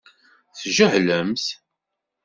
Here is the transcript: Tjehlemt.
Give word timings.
Tjehlemt. 0.59 1.45